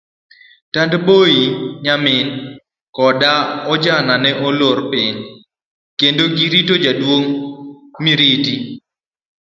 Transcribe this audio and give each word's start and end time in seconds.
Tandboi, 0.73 1.37
nyamin, 1.83 2.27
koda 2.95 3.33
ojana 3.71 4.15
ne 4.23 4.31
olor 4.47 4.77
piny, 4.91 5.17
kendo 5.99 6.23
girito 6.37 6.75
jaduong' 6.83 7.31
Miriti. 8.03 8.55